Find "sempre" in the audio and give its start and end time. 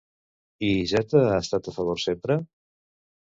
2.05-2.39